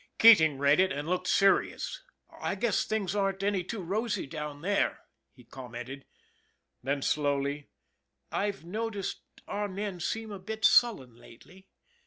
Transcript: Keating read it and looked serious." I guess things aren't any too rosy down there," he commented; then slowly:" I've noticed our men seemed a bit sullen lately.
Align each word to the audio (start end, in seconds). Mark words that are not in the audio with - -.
Keating 0.17 0.57
read 0.57 0.79
it 0.79 0.91
and 0.91 1.07
looked 1.07 1.27
serious." 1.27 2.01
I 2.31 2.55
guess 2.55 2.85
things 2.85 3.15
aren't 3.15 3.43
any 3.43 3.63
too 3.63 3.83
rosy 3.83 4.25
down 4.25 4.63
there," 4.63 5.01
he 5.31 5.43
commented; 5.43 6.05
then 6.81 7.03
slowly:" 7.03 7.69
I've 8.31 8.65
noticed 8.65 9.21
our 9.47 9.67
men 9.67 9.99
seemed 9.99 10.31
a 10.31 10.39
bit 10.39 10.65
sullen 10.65 11.17
lately. 11.17 11.67